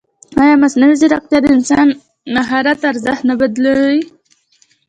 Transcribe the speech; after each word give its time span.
ایا 0.41 0.55
مصنوعي 0.63 0.95
ځیرکتیا 1.01 1.39
د 1.41 1.45
انساني 1.55 1.93
مهارت 2.35 2.79
ارزښت 2.91 3.21
نه 3.29 3.35
بدلوي؟ 3.39 4.01